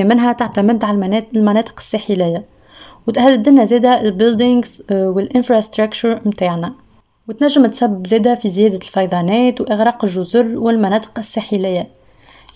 منها 0.04 0.32
تعتمد 0.32 0.84
على 0.84 1.26
المناطق 1.36 1.74
الساحلية. 1.78 2.44
وتهدد 3.08 3.48
لنا 3.48 3.64
زادا 3.64 4.00
ال 4.00 4.09
buildings 4.09 4.82
وال 4.90 5.07
infrastructure 5.07 6.20
متاعنا. 6.26 6.74
وتنجم 7.28 7.66
تسبب 7.66 8.06
زادا 8.06 8.34
في 8.34 8.48
زيادة 8.48 8.76
الفيضانات 8.76 9.60
وإغراق 9.60 10.04
الجزر 10.04 10.58
والمناطق 10.58 11.18
الساحلية. 11.18 11.88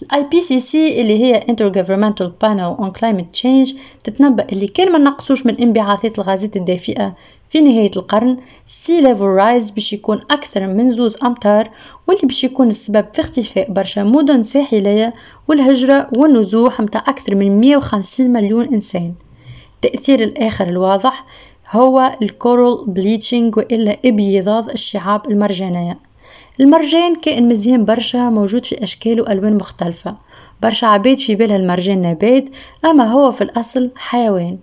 ال 0.03 0.25
IPCC 0.31 1.01
اللي 1.01 1.25
هي 1.25 1.41
Intergovernmental 1.41 2.31
Panel 2.45 2.81
on 2.85 2.91
Climate 3.01 3.41
Change 3.41 3.75
تتنبأ 4.05 4.47
اللي 4.53 4.67
كان 4.67 4.93
ما 4.93 4.99
نقصوش 4.99 5.47
من 5.47 5.57
انبعاثات 5.57 6.19
الغازات 6.19 6.57
الدافئة 6.57 7.15
في 7.49 7.61
نهاية 7.61 7.91
القرن. 7.97 8.37
Sea 8.67 9.01
level 9.01 9.25
rise 9.25 9.71
باش 9.71 9.93
يكون 9.93 10.21
أكثر 10.31 10.67
من 10.67 10.91
زوز 10.91 11.17
أمتار 11.25 11.71
واللي 12.09 12.23
باش 12.27 12.45
يكون 12.45 12.69
السبب 12.69 13.07
في 13.13 13.21
اختفاء 13.21 13.73
برشا 13.73 14.01
مدن 14.01 14.43
ساحلية 14.43 15.15
والهجرة 15.49 16.09
والنزوح 16.17 16.81
متاع 16.81 17.01
أكثر 17.09 17.35
من 17.35 17.61
150 17.61 18.31
مليون 18.31 18.75
إنسان. 18.75 19.15
التأثير 19.85 20.23
الآخر 20.23 20.69
الواضح 20.69 21.25
هو 21.71 22.17
ال 22.23 22.33
coral 22.33 22.85
bleaching 22.87 23.57
وإلا 23.57 23.97
إبيضاض 24.05 24.71
الشعاب 24.71 25.31
المرجانية. 25.31 25.99
المرجان 26.61 27.15
كائن 27.15 27.49
مزيان 27.49 27.85
برشا 27.85 28.19
موجود 28.19 28.65
في 28.65 28.83
أشكال 28.83 29.21
وألوان 29.21 29.57
مختلفة. 29.57 30.17
برشا 30.62 30.87
عباد 30.87 31.19
في 31.19 31.35
بالها 31.35 31.57
المرجان 31.57 32.03
نبات 32.03 32.49
أما 32.85 33.05
هو 33.05 33.31
في 33.31 33.45
الأصل 33.45 33.91
حيوان. 33.97 34.59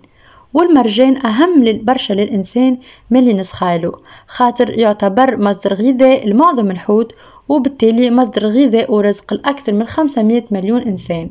والمرجان 0.54 1.26
أهم 1.26 1.80
برشا 1.82 2.12
للإنسان 2.12 2.78
من 3.10 3.20
اللي 3.20 3.32
نسخاله 3.32 3.92
خاطر 4.26 4.78
يعتبر 4.78 5.36
مصدر 5.36 5.74
غذاء 5.74 6.28
لمعظم 6.28 6.70
الحوت 6.70 7.12
وبالتالي 7.48 8.10
مصدر 8.10 8.46
غذاء 8.46 8.92
ورزق 8.94 9.34
لأكثر 9.34 9.72
من 9.72 9.84
500 9.84 10.42
مليون 10.50 10.80
إنسان. 10.82 11.30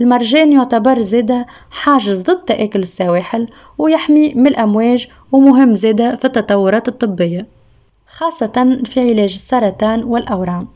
المرجان 0.00 0.52
يعتبر 0.52 1.00
زادة 1.00 1.46
حاجز 1.70 2.22
ضد 2.22 2.44
تآكل 2.44 2.80
السواحل 2.80 3.46
ويحمي 3.78 4.34
من 4.34 4.46
الأمواج 4.46 5.08
ومهم 5.32 5.74
زادة 5.74 6.16
في 6.16 6.24
التطورات 6.24 6.88
الطبية 6.88 7.46
خاصة 8.06 8.80
في 8.84 9.00
علاج 9.00 9.32
السرطان 9.32 10.04
والأورام. 10.04 10.68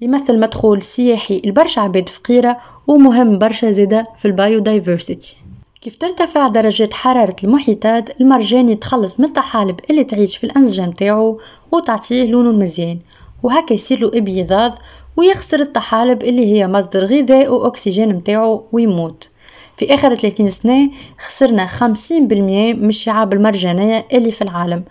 يمثل 0.00 0.40
مدخول 0.40 0.82
سياحي 0.82 1.42
لبرشا 1.44 1.80
عباد 1.80 2.08
فقيرة 2.08 2.58
ومهم 2.86 3.38
برشا 3.38 3.70
زادة 3.70 4.06
في 4.16 4.24
البايودايفرسيتي. 4.24 5.36
كيف 5.80 5.96
ترتفع 5.96 6.48
درجات 6.48 6.94
حرارة 6.94 7.36
المحيطات 7.44 8.20
المرجان 8.20 8.68
يتخلص 8.68 9.20
من 9.20 9.26
الطحالب 9.26 9.80
اللي 9.90 10.04
تعيش 10.04 10.36
في 10.36 10.44
الأنسجة 10.44 10.86
متاعو 10.86 11.40
وتعطيه 11.72 12.30
لونه 12.30 12.50
المزيان 12.50 12.98
وهكا 13.42 13.74
يصير 13.74 14.00
له 14.00 14.18
إبيضاض 14.18 14.72
ويخسر 15.16 15.60
الطحالب 15.60 16.22
اللي 16.22 16.54
هي 16.54 16.68
مصدر 16.68 17.04
غذاء 17.04 17.52
وأكسجين 17.52 18.08
متاعو 18.08 18.64
ويموت. 18.72 19.28
في 19.76 19.94
آخر 19.94 20.14
30 20.14 20.50
سنة 20.50 20.90
خسرنا 21.18 21.66
50% 21.66 22.12
من 22.12 22.88
الشعاب 22.88 23.32
المرجانية 23.32 24.06
اللي 24.12 24.30
في 24.30 24.42
العالم. 24.42 24.84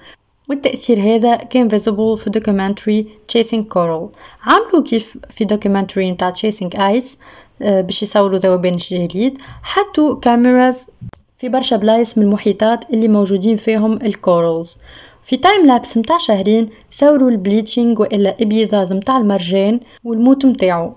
والتأثير 0.49 0.99
هذا 0.99 1.35
كان 1.35 1.69
visible 1.69 2.15
في 2.17 2.29
documentary 2.29 3.07
Chasing 3.31 3.63
Coral. 3.73 4.17
عملوا 4.43 4.83
كيف 4.85 5.17
في 5.29 5.45
documentary 5.45 6.11
نتاع 6.11 6.33
Chasing 6.33 6.77
Ice 6.77 7.17
آه، 7.61 7.81
باش 7.81 8.03
يصوروا 8.03 8.37
ذوبان 8.37 8.73
الجليد 8.73 9.37
حطوا 9.63 10.19
cameras 10.19 10.87
في 11.43 11.49
برشا 11.49 11.75
بلايص 11.75 12.17
من 12.17 12.23
المحيطات 12.23 12.89
اللي 12.93 13.07
موجودين 13.07 13.55
فيهم 13.55 13.93
ال 13.93 14.05
corals 14.05 14.77
في 15.23 15.37
time 15.37 15.65
lapse 15.67 15.97
متاع 15.97 16.17
شهرين 16.17 16.69
صوروا 16.91 17.29
ال 17.29 17.36
bleaching 17.36 17.99
وإلا 17.99 18.35
إبيضاض 18.41 18.93
متاع 18.93 19.17
المرجان 19.17 19.79
والموت 20.03 20.45
متاعو. 20.45 20.93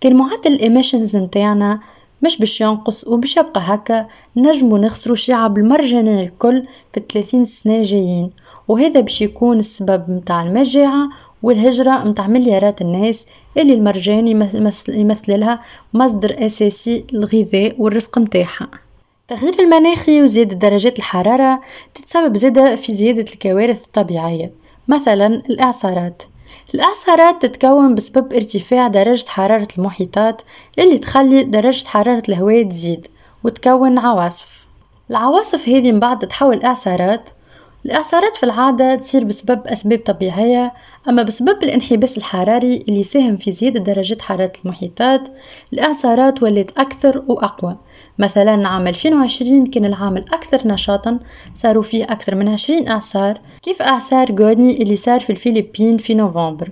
كان 0.00 0.16
معدل 0.16 0.52
ال 0.52 0.58
emissions 0.58 1.16
متاعنا 1.16 1.80
مش 2.22 2.38
باش 2.38 2.60
ينقص 2.60 3.08
وباش 3.08 3.36
يبقى 3.36 3.60
هكا 3.64 4.06
نجمو 4.36 4.76
نخسرو 4.76 5.14
شعب 5.14 5.58
المرجانية 5.58 6.20
الكل 6.22 6.66
في 6.92 6.96
الثلاثين 6.96 7.44
سنة 7.44 7.82
جايين. 7.82 8.30
وهذا 8.68 9.00
باش 9.00 9.22
يكون 9.22 9.58
السبب 9.58 10.10
متاع 10.10 10.42
المجاعة 10.42 11.08
والهجرة 11.42 12.04
متاع 12.04 12.26
مليارات 12.26 12.80
الناس 12.80 13.26
اللي 13.58 13.74
المرجان 13.74 14.28
يمثل 14.88 15.40
لها 15.40 15.60
مصدر 15.94 16.46
أساسي 16.46 17.04
للغذاء 17.12 17.74
والرزق 17.78 18.18
متاعها. 18.18 18.85
التغيير 19.30 19.60
المناخي 19.60 20.22
وزيادة 20.22 20.54
درجات 20.56 20.98
الحرارة 20.98 21.60
تتسبب 21.94 22.36
زادة 22.36 22.74
في 22.74 22.94
زيادة 22.94 23.24
الكوارث 23.32 23.84
الطبيعية 23.84 24.52
مثلا 24.88 25.26
الإعصارات. 25.26 26.22
الإعصارات 26.74 27.46
تتكون 27.46 27.94
بسبب 27.94 28.32
ارتفاع 28.32 28.88
درجة 28.88 29.28
حرارة 29.28 29.68
المحيطات 29.78 30.42
اللي 30.78 30.98
تخلي 30.98 31.44
درجة 31.44 31.86
حرارة 31.88 32.22
الهواء 32.28 32.68
تزيد 32.68 33.06
وتكون 33.44 33.98
عواصف. 33.98 34.66
العواصف 35.10 35.68
هذه 35.68 35.92
من 35.92 36.00
بعد 36.00 36.18
تتحول 36.18 36.62
إعصارات 36.62 37.30
الإعصارات 37.86 38.36
في 38.36 38.42
العادة 38.42 38.94
تصير 38.94 39.24
بسبب 39.24 39.66
أسباب 39.66 39.98
طبيعية 39.98 40.72
أما 41.08 41.22
بسبب 41.22 41.62
الانحباس 41.62 42.18
الحراري 42.18 42.76
اللي 42.88 43.00
يساهم 43.00 43.36
في 43.36 43.50
زيادة 43.50 43.80
درجة 43.80 44.16
حرارة 44.20 44.52
المحيطات 44.64 45.28
الإعصارات 45.72 46.42
ولات 46.42 46.78
أكثر 46.78 47.22
وأقوى. 47.28 47.76
مثلا 48.18 48.68
عام 48.68 48.86
2020 48.86 49.66
كان 49.66 49.84
العام 49.84 50.16
الأكثر 50.16 50.68
نشاطا 50.68 51.18
صاروا 51.54 51.82
فيه 51.82 52.04
أكثر 52.04 52.34
من 52.34 52.48
20 52.48 52.88
إعصار. 52.88 53.38
كيف 53.62 53.82
إعصار 53.82 54.32
جوني 54.32 54.82
اللي 54.82 54.96
صار 54.96 55.20
في 55.20 55.30
الفلبين 55.30 55.96
في 55.96 56.14
نوفمبر؟ 56.14 56.68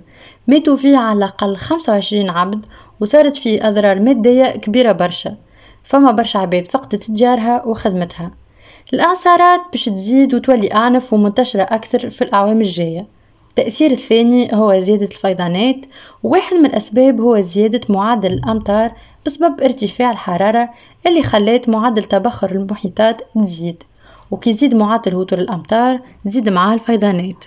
ماتوا 0.47 0.75
فيه 0.75 0.97
على 0.97 1.17
الأقل 1.17 1.55
25 1.55 2.29
عبد 2.29 2.65
وصارت 2.99 3.35
فيه 3.35 3.67
أضرار 3.67 3.99
مادية 3.99 4.45
كبيرة 4.45 4.91
برشا. 4.91 5.35
فما 5.83 6.11
برشا 6.11 6.39
عباد 6.39 6.67
فقدت 6.67 7.03
تجارها 7.03 7.65
وخدمتها. 7.65 8.44
الإعصارات 8.93 9.61
باش 9.71 9.85
تزيد 9.85 10.33
وتولي 10.33 10.73
أعنف 10.73 11.13
ومنتشرة 11.13 11.61
أكثر 11.61 12.09
في 12.09 12.21
الأعوام 12.21 12.61
الجاية. 12.61 13.07
التأثير 13.49 13.91
الثاني 13.91 14.55
هو 14.55 14.79
زيادة 14.79 15.05
الفيضانات 15.05 15.85
وواحد 16.23 16.55
من 16.55 16.65
الأسباب 16.65 17.21
هو 17.21 17.39
زيادة 17.39 17.81
معدل 17.89 18.33
الأمطار 18.33 18.91
بسبب 19.25 19.61
ارتفاع 19.61 20.11
الحرارة 20.11 20.69
اللي 21.07 21.21
خلات 21.21 21.69
معدل 21.69 22.03
تبخر 22.03 22.51
المحيطات 22.51 23.21
تزيد. 23.43 23.83
وكي 24.31 24.49
يزيد 24.49 24.75
معدل 24.75 25.15
هطول 25.15 25.39
الأمطار 25.39 25.99
تزيد 26.25 26.49
معاه 26.49 26.73
الفيضانات. 26.73 27.45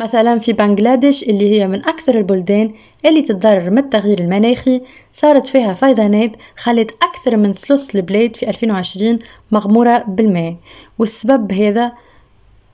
مثلا 0.00 0.38
في 0.38 0.52
بنغلاديش 0.52 1.22
اللي 1.22 1.60
هي 1.60 1.68
من 1.68 1.84
أكثر 1.84 2.18
البلدان 2.18 2.72
اللي 3.06 3.22
تتضرر 3.22 3.70
من 3.70 3.78
التغيير 3.78 4.18
المناخي 4.20 4.80
صارت 5.12 5.46
فيها 5.46 5.72
فيضانات 5.72 6.30
خلت 6.56 6.90
أكثر 7.02 7.36
من 7.36 7.52
ثلث 7.52 7.96
البلاد 7.96 8.36
في 8.36 8.48
2020 8.48 9.18
مغمورة 9.52 10.04
بالماء. 10.08 10.56
والسبب 10.98 11.52
هذا 11.52 11.92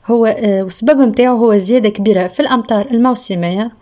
هو 0.07 0.27
آه، 0.27 0.63
والسبب 0.63 0.99
متاعه 0.99 1.33
هو 1.35 1.57
زيادة 1.57 1.89
كبيرة 1.89 2.27
في 2.27 2.41
الأمطار 2.41 2.87
الموسمية. 2.91 3.73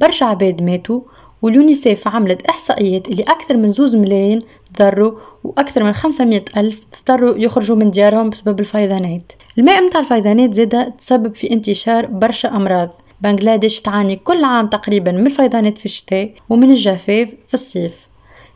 برشا 0.00 0.26
عباد 0.26 0.62
ماتوا 0.62 1.00
واليونيسيف 1.42 2.08
عملت 2.08 2.42
إحصائيات 2.42 3.08
اللي 3.08 3.22
أكثر 3.22 3.56
من 3.56 3.72
زوز 3.72 3.96
ملايين 3.96 4.38
ضروا 4.78 5.12
وأكثر 5.44 5.84
من 5.84 5.92
خمسمية 5.92 6.44
ألف 6.56 6.86
اضطروا 6.94 7.34
يخرجوا 7.36 7.76
من 7.76 7.90
ديارهم 7.90 8.30
بسبب 8.30 8.60
الفيضانات. 8.60 9.32
الماء 9.58 9.82
متاع 9.82 10.00
الفيضانات 10.00 10.52
زادة 10.52 10.88
تسبب 10.88 11.34
في 11.34 11.50
انتشار 11.50 12.06
برشا 12.06 12.48
أمراض. 12.48 12.92
بنغلاديش 13.20 13.80
تعاني 13.80 14.16
كل 14.16 14.44
عام 14.44 14.66
تقريبا 14.66 15.12
من 15.12 15.26
الفيضانات 15.26 15.78
في 15.78 15.84
الشتاء 15.84 16.32
ومن 16.50 16.70
الجفاف 16.70 17.34
في 17.46 17.54
الصيف. 17.54 18.06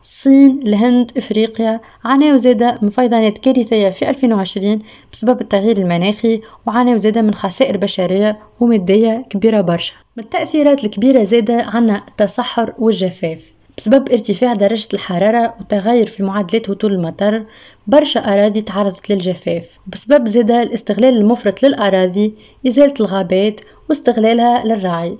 الصين 0.03 0.59
الهند 0.67 1.11
إفريقيا 1.17 1.79
عانوا 2.05 2.37
زادة 2.37 2.79
من 2.81 2.89
فيضانات 2.89 3.37
كارثية 3.37 3.89
في 3.89 4.09
2020 4.09 4.79
بسبب 5.13 5.41
التغيير 5.41 5.77
المناخي 5.77 6.41
وعانوا 6.67 6.97
زادة 6.97 7.21
من 7.21 7.33
خسائر 7.33 7.77
بشرية 7.77 8.39
ومادية 8.59 9.25
كبيرة 9.29 9.61
برشا. 9.61 9.93
من 10.17 10.23
التأثيرات 10.23 10.83
الكبيرة 10.83 11.23
زادة 11.23 11.63
عنا 11.63 12.03
التصحر 12.07 12.73
والجفاف. 12.79 13.51
بسبب 13.77 14.09
ارتفاع 14.11 14.53
درجة 14.53 14.87
الحرارة 14.93 15.55
وتغير 15.59 16.05
في 16.05 16.23
معدلات 16.23 16.69
هطول 16.69 16.93
المطر 16.93 17.45
برشا 17.87 18.19
أراضي 18.19 18.61
تعرضت 18.61 19.09
للجفاف. 19.09 19.77
بسبب 19.87 20.27
زادة 20.27 20.61
الاستغلال 20.61 21.17
المفرط 21.17 21.63
للأراضي 21.63 22.35
إزالة 22.67 22.93
الغابات 22.99 23.61
واستغلالها 23.89 24.65
للرعي. 24.65 25.17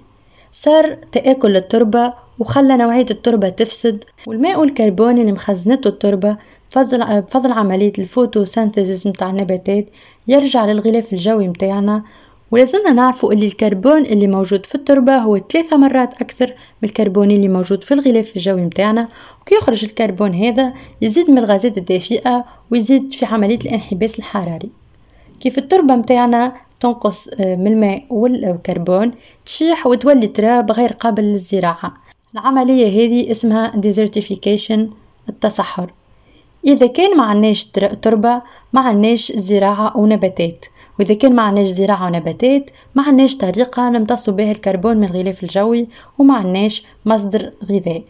صار 0.53 0.93
تآكل 0.93 1.55
التربة 1.55 2.13
وخلى 2.39 2.77
نوعية 2.77 3.05
التربة 3.11 3.49
تفسد 3.49 4.03
والماء 4.27 4.59
والكربون 4.59 5.17
اللي 5.17 5.31
مخزنته 5.31 5.87
التربة 5.87 6.37
بفضل, 6.71 7.21
بفضل 7.21 7.51
عملية 7.51 7.93
ال 7.99 8.06
photosynthesis 8.06 9.07
متاع 9.07 9.29
النباتات 9.29 9.85
يرجع 10.27 10.65
للغلاف 10.65 11.13
الجوي 11.13 11.47
متاعنا 11.47 12.03
ولازمنا 12.51 12.91
نعرفوا 12.91 13.33
اللي 13.33 13.45
الكربون 13.45 14.05
اللي 14.05 14.27
موجود 14.27 14.65
في 14.65 14.75
التربة 14.75 15.17
هو 15.17 15.37
ثلاثة 15.37 15.77
مرات 15.77 16.21
أكثر 16.21 16.47
من 16.81 16.89
الكربون 16.89 17.31
اللي 17.31 17.47
موجود 17.47 17.83
في 17.83 17.93
الغلاف 17.93 18.35
الجوي 18.35 18.61
متاعنا. 18.61 19.07
وكي 19.41 19.55
يخرج 19.55 19.85
الكربون 19.85 20.33
هذا 20.33 20.73
يزيد 21.01 21.31
من 21.31 21.37
الغازات 21.37 21.77
الدافئة 21.77 22.45
ويزيد 22.71 23.13
في 23.13 23.25
عملية 23.25 23.59
الانحباس 23.65 24.19
الحراري. 24.19 24.69
كيف 25.39 25.57
التربة 25.57 25.95
متاعنا 25.95 26.55
تنقص 26.79 27.27
آه، 27.27 27.55
من 27.55 27.67
الماء 27.67 28.05
والكربون 28.09 29.11
تشيح 29.45 29.87
وتولي 29.87 30.27
تراب 30.27 30.71
غير 30.71 30.93
قابل 30.93 31.23
للزراعة. 31.23 31.93
العملية 32.33 32.87
هذه 32.87 33.31
اسمها 33.31 33.71
desertification 33.71 34.79
التصحر 35.29 35.93
إذا 36.67 36.87
كان 36.87 37.17
ما 37.17 37.23
عندناش 37.23 37.65
تربة 38.01 38.41
ما 38.73 38.81
عندناش 38.81 39.31
زراعة 39.31 39.97
ونباتات. 39.97 40.65
وإذا 41.01 41.13
كان 41.13 41.35
ما 41.35 41.41
عندناش 41.41 41.67
زراعة 41.67 42.05
ونباتات 42.05 42.71
ما 42.95 43.03
عندناش 43.03 43.37
طريقة 43.37 43.89
نمتصوا 43.89 44.33
بها 44.33 44.51
الكربون 44.51 44.97
من 44.97 45.03
الغلاف 45.03 45.43
الجوي 45.43 45.87
وما 46.17 46.35
عندناش 46.35 46.83
مصدر 47.05 47.51
غذاء. 47.65 48.03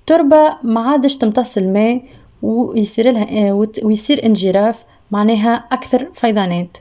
التربة 0.00 0.56
ما 0.62 0.80
عادش 0.80 1.16
تمتص 1.16 1.56
الماء 1.58 2.02
ويصير 2.42 3.10
لها 3.10 3.52
ويصير 3.82 4.26
انجراف 4.26 4.84
معناها 5.10 5.54
أكثر 5.72 6.08
فيضانات. 6.14 6.78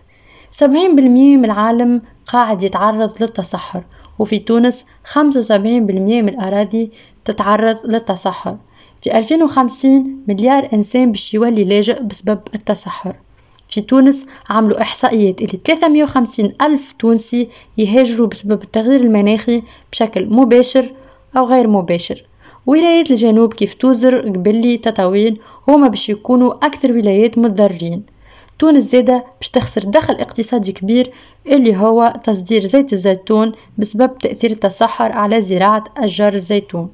سبعين 0.51 0.95
بالمية 0.95 1.37
من 1.37 1.45
العالم 1.45 2.01
قاعد 2.27 2.63
يتعرض 2.63 3.21
للتصحر 3.21 3.83
وفي 4.19 4.39
تونس 4.39 4.85
خمسة 5.03 5.39
وسبعين 5.39 5.85
بالمية 5.85 6.21
من 6.21 6.29
الأراضي 6.29 6.91
تتعرض 7.25 7.77
للتصحر. 7.85 8.57
في 9.01 9.17
2050 9.17 10.23
مليار 10.27 10.69
إنسان 10.73 11.11
باش 11.11 11.33
يولي 11.33 11.63
لاجئ 11.63 12.03
بسبب 12.03 12.39
التصحر. 12.55 13.15
في 13.69 13.81
تونس 13.81 14.27
عملوا 14.49 14.81
إحصائيات 14.81 15.41
اللي 15.41 15.59
350 15.65 16.51
ألف 16.61 16.91
تونسي 16.99 17.47
يهاجروا 17.77 18.27
بسبب 18.27 18.61
التغيير 18.61 19.01
المناخي 19.01 19.61
بشكل 19.91 20.25
مباشر 20.25 20.91
أو 21.37 21.45
غير 21.45 21.67
مباشر. 21.67 22.25
ولايات 22.65 23.11
الجنوب 23.11 23.53
كيف 23.53 23.73
توزر 23.73 24.19
قبلي 24.21 24.77
تطاوين 24.77 25.37
هما 25.67 25.87
باش 25.87 26.09
يكونوا 26.09 26.65
أكثر 26.65 26.91
ولايات 26.91 27.37
متضررين. 27.37 28.03
تونس 28.59 28.83
زادة 28.83 29.23
باش 29.39 29.49
تخسر 29.49 29.81
دخل 29.83 30.13
اقتصادي 30.13 30.71
كبير 30.71 31.11
اللي 31.47 31.77
هو 31.77 32.13
تصدير 32.23 32.61
زيت 32.61 32.93
الزيتون 32.93 33.51
بسبب 33.77 34.17
تأثير 34.17 34.51
التصحر 34.51 35.11
على 35.11 35.41
زراعة 35.41 35.83
أشجار 35.97 36.33
الزيتون. 36.33 36.89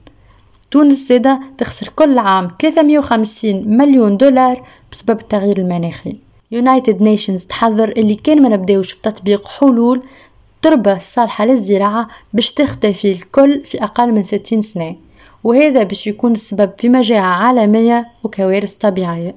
تونس 0.71 1.07
زادة 1.07 1.39
تخسر 1.57 1.87
كل 1.95 2.17
عام 2.19 2.51
350 2.59 3.77
مليون 3.77 4.17
دولار 4.17 4.63
بسبب 4.91 5.19
التغيير 5.19 5.57
المناخي. 5.57 6.15
United 6.51 7.01
Nations 7.01 7.45
تحذر 7.45 7.89
اللي 7.89 8.15
كان 8.15 8.41
ما 8.41 8.49
نبداوش 8.49 8.95
بتطبيق 8.95 9.47
حلول 9.47 10.03
تربة 10.61 10.97
صالحة 10.97 11.45
للزراعة 11.45 12.07
باش 12.33 12.51
تختفي 12.51 13.11
الكل 13.11 13.65
في 13.65 13.83
أقل 13.83 14.11
من 14.11 14.23
60 14.23 14.61
سنة. 14.61 14.95
وهذا 15.43 15.83
باش 15.83 16.07
يكون 16.07 16.31
السبب 16.31 16.71
في 16.77 16.89
مجاعة 16.89 17.43
عالمية 17.43 18.07
وكوارث 18.23 18.73
طبيعية. 18.73 19.35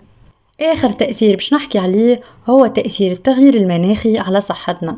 آخر 0.60 0.90
تأثير 0.90 1.34
باش 1.34 1.54
نحكي 1.54 1.78
عليه 1.78 2.20
هو 2.46 2.66
تأثير 2.66 3.12
التغيير 3.12 3.54
المناخي 3.54 4.18
على 4.18 4.40
صحتنا. 4.40 4.96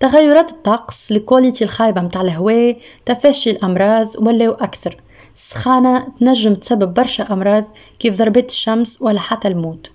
تغيرات 0.00 0.50
الطقس 0.50 1.12
ال 1.12 1.18
quality 1.18 1.64
الخايبة 1.64 2.00
متاع 2.00 2.20
الهواء 2.22 2.76
تفشي 3.06 3.50
الأمراض 3.50 4.08
ولاو 4.18 4.52
أكثر. 4.52 4.96
السخانة 5.34 6.06
تنجم 6.20 6.54
تسبب 6.54 6.94
برشا 6.94 7.32
أمراض 7.32 7.64
كيف 7.98 8.18
ضربات 8.18 8.50
الشمس 8.50 9.02
ولا 9.02 9.20
حتى 9.20 9.48
الموت. 9.48 9.90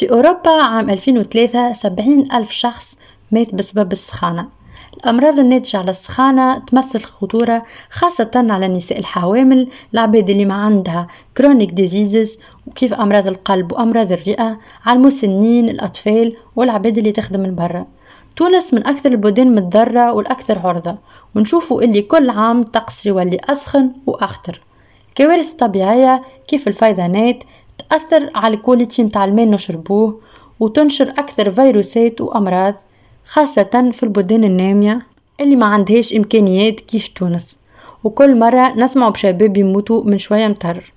في 0.00 0.10
أوروبا 0.10 0.50
عام 0.50 0.90
2003 0.90 1.72
سبعين 1.72 2.32
ألف 2.32 2.50
شخص 2.50 2.96
مات 3.30 3.54
بسبب 3.54 3.92
السخانة. 3.92 4.48
الأمراض 4.96 5.38
الناتجة 5.38 5.76
على 5.76 5.90
السخانة 5.90 6.58
تمثل 6.58 7.00
خطورة 7.02 7.62
خاصة 7.90 8.30
على 8.34 8.66
النساء 8.66 8.98
الحوامل 8.98 9.68
العباد 9.94 10.30
اللي 10.30 10.54
عندها 10.54 11.06
chronic 11.36 11.70
diseases 11.70 12.38
وكيف 12.66 12.94
أمراض 12.94 13.26
القلب 13.26 13.72
وأمراض 13.72 14.12
الرئة 14.12 14.58
على 14.86 14.98
المسنين 14.98 15.68
الأطفال 15.68 16.36
والعباد 16.56 16.98
اللي 16.98 17.12
تخدم 17.12 17.40
من 17.40 17.54
برا. 17.54 17.86
تونس 18.36 18.74
من 18.74 18.86
أكثر 18.86 19.10
البلدان 19.10 19.54
متضررة 19.54 20.12
والأكثر 20.12 20.58
عرضة. 20.58 20.96
ونشوفوا 21.36 21.82
اللي 21.82 22.02
كل 22.02 22.30
عام 22.30 22.60
الطقس 22.60 23.06
يولي 23.06 23.38
أسخن 23.44 23.90
وأخطر. 24.06 24.60
كوارث 25.16 25.52
طبيعية 25.52 26.22
كيف 26.48 26.68
الفيضانات 26.68 27.44
تأثر 27.90 28.30
على 28.34 28.54
ال 28.54 28.60
quality 28.60 29.02
متاع 29.02 29.24
الماء 29.24 29.46
نشربوه 29.46 30.20
وتنشر 30.60 31.10
أكثر 31.10 31.50
فيروسات 31.50 32.20
وأمراض 32.20 32.74
خاصة 33.26 33.90
في 33.92 34.02
البلدان 34.02 34.44
النامية 34.44 35.06
اللي 35.40 35.56
ما 35.56 35.66
عندهاش 35.66 36.14
إمكانيات 36.14 36.80
كيف 36.80 37.08
تونس. 37.08 37.58
وكل 38.04 38.38
مرة 38.38 38.74
نسمع 38.76 39.08
بشباب 39.08 39.56
يموتوا 39.56 40.04
من 40.04 40.18
شوية 40.18 40.48
مطر. 40.48 40.92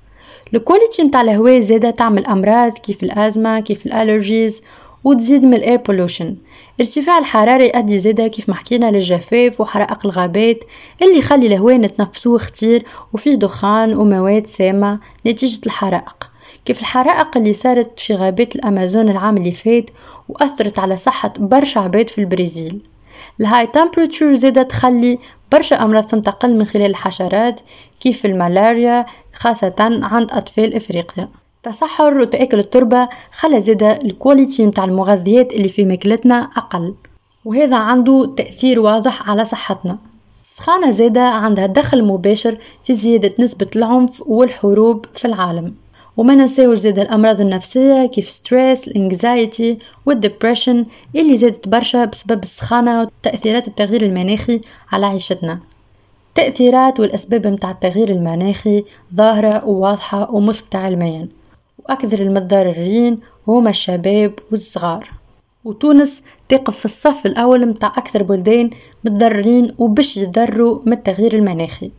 ال 0.53 0.60
quality 0.60 1.03
متاع 1.03 1.21
الهواء 1.21 1.59
زادة 1.59 1.91
تعمل 1.91 2.25
أمراض 2.25 2.71
كيف 2.73 3.03
الأزمة 3.03 3.59
كيف 3.59 3.85
ال 3.85 3.93
allergies 3.93 4.61
وتزيد 5.03 5.43
من 5.43 5.53
ال 5.53 5.59
air 5.59 5.77
pollution 5.77 6.35
ارتفاع 6.79 7.17
الحرارة 7.17 7.63
يؤدي 7.63 7.97
زادة 7.97 8.27
كيف 8.27 8.49
ما 8.49 8.55
حكينا 8.55 8.91
للجفاف 8.91 9.61
وحرائق 9.61 10.05
الغابات 10.05 10.63
اللي 11.01 11.17
يخلي 11.17 11.47
الهواء 11.47 11.75
نتنفسوه 11.75 12.37
خطير 12.37 12.85
وفيه 13.13 13.35
دخان 13.35 13.93
ومواد 13.97 14.47
سامة 14.47 14.99
نتيجة 15.27 15.65
الحرائق. 15.65 16.32
كيف 16.65 16.79
الحرائق 16.79 17.37
اللي 17.37 17.53
صارت 17.53 17.99
في 17.99 18.15
غابات 18.15 18.55
الأمازون 18.55 19.09
العام 19.09 19.37
اللي 19.37 19.51
فات 19.51 19.89
وأثرت 20.29 20.79
على 20.79 20.95
صحة 20.95 21.33
برشا 21.37 21.79
عباد 21.79 22.09
في 22.09 22.17
البرازيل. 22.17 22.81
ال 23.41 23.67
high 23.67 23.85
temperature 23.85 24.33
زادة 24.33 24.63
تخلي 24.63 25.19
برشا 25.51 25.83
أمراض 25.83 26.03
تنتقل 26.03 26.55
من 26.55 26.65
خلال 26.65 26.85
الحشرات 26.85 27.61
كيف 27.99 28.25
الملاريا 28.25 29.05
خاصة 29.33 29.75
عند 29.79 30.31
أطفال 30.31 30.75
إفريقيا. 30.75 31.29
تصحر 31.63 32.17
وتآكل 32.17 32.59
التربة 32.59 33.09
خلى 33.31 33.61
زادة 33.61 33.91
ال 33.91 34.01
quality 34.01 34.65
متاع 34.65 34.83
المغذيات 34.83 35.53
اللي 35.53 35.67
في 35.67 35.85
ماكلتنا 35.85 36.49
أقل. 36.57 36.95
وهذا 37.45 37.77
عنده 37.77 38.33
تأثير 38.37 38.79
واضح 38.79 39.29
على 39.29 39.45
صحتنا. 39.45 39.97
السخانة 40.43 40.91
زادة 40.91 41.21
عندها 41.21 41.65
دخل 41.65 42.03
مباشر 42.03 42.57
في 42.83 42.93
زيادة 42.93 43.33
نسبة 43.39 43.67
العنف 43.75 44.23
والحروب 44.27 45.05
في 45.13 45.25
العالم. 45.25 45.75
وما 46.17 46.35
ننساوش 46.35 46.77
زاد 46.77 46.99
الأمراض 46.99 47.41
النفسية 47.41 48.05
كيف 48.05 48.29
stress 48.29 48.87
ال 48.87 48.99
anxiety 48.99 49.77
وال 50.05 50.19
depression 50.19 50.85
اللي 51.15 51.37
زادت 51.37 51.67
برشا 51.67 52.05
بسبب 52.05 52.43
السخانة 52.43 53.01
وتأثيرات 53.01 53.67
التغيير 53.67 54.01
المناخي 54.01 54.61
على 54.91 55.05
عيشتنا. 55.05 55.59
التأثيرات 56.29 56.99
والأسباب 56.99 57.47
متاع 57.47 57.71
التغيير 57.71 58.09
المناخي 58.09 58.83
ظاهرة 59.15 59.65
وواضحة 59.65 60.31
ومثبتة 60.31 60.79
علميا 60.79 61.27
وأكثر 61.79 62.19
المتضررين 62.21 63.19
هما 63.47 63.69
الشباب 63.69 64.33
والصغار. 64.51 65.11
وتونس 65.65 66.23
تقف 66.49 66.77
في 66.77 66.85
الصف 66.85 67.25
الأول 67.25 67.65
متاع 67.65 67.93
أكثر 67.97 68.23
بلدان 68.23 68.69
متضررين 69.05 69.71
وبش 69.77 70.17
يتضرروا 70.17 70.79
من 70.85 70.93
التغيير 70.93 71.33
المناخي. 71.33 71.91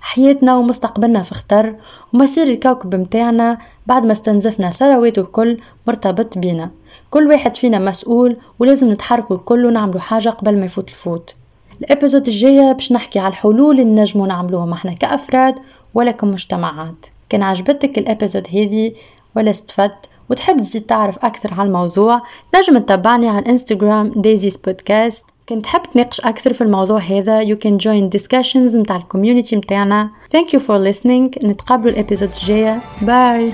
حياتنا 0.00 0.56
ومستقبلنا 0.56 1.22
في 1.22 1.34
خطر 1.34 1.74
ومصير 2.14 2.46
الكوكب 2.46 2.94
متاعنا 2.94 3.58
بعد 3.86 4.06
ما 4.06 4.12
استنزفنا 4.12 4.70
ثرواته 4.70 5.20
الكل 5.20 5.60
مرتبط 5.86 6.38
بينا. 6.38 6.70
كل 7.10 7.26
واحد 7.26 7.56
فينا 7.56 7.78
مسؤول 7.78 8.36
ولازم 8.58 8.90
نتحركوا 8.92 9.36
الكل 9.36 9.66
ونعملوا 9.66 10.00
حاجة 10.00 10.28
قبل 10.28 10.58
ما 10.58 10.64
يفوت 10.66 10.88
الفوت. 10.88 11.34
الإبيزود 11.80 12.26
الجاية 12.26 12.72
باش 12.72 12.92
نحكي 12.92 13.18
على 13.18 13.28
الحلول 13.28 13.80
اللي 13.80 14.02
نجمو 14.02 14.26
نعملوهم 14.26 14.72
إحنا 14.72 14.94
كأفراد 14.94 15.54
ولا 15.94 16.10
كمجتمعات. 16.10 17.06
كان 17.28 17.42
عجبتك 17.42 17.98
الإبيزود 17.98 18.46
هذه 18.48 18.92
ولا 19.36 19.50
استفدت؟ 19.50 20.06
وتحب 20.30 20.56
تزيد 20.56 20.82
تعرف 20.82 21.18
أكثر 21.24 21.54
عن 21.54 21.66
الموضوع؟ 21.66 22.22
نجم 22.56 22.78
تتابعني 22.78 23.28
على 23.28 23.38
الإنستغرام 23.38 24.12
دايزيز 24.16 24.56
بودكاست. 24.56 25.26
كنت 25.50 25.64
تحب 25.64 25.82
تناقش 25.94 26.20
أكثر 26.20 26.52
في 26.52 26.60
الموضوع 26.60 26.98
هذا. 26.98 27.44
You 27.44 27.56
can 27.56 27.78
join 27.78 28.18
discussions 28.18 28.76
متاع 28.76 28.96
ال 28.96 29.02
community 29.02 29.56
متاعنا. 29.56 30.10
Thank 30.36 30.48
you 30.48 30.58
for 30.58 30.78
listening. 30.92 31.44
نتقابلوا 31.44 31.92
ال 31.92 31.96
episode 31.96 32.28
الجاية. 32.32 32.80
bye 33.02 33.52